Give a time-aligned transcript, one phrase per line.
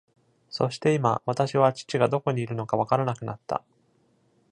[0.49, 3.63] そして今、私は父がどこにいるのか分からなくなった。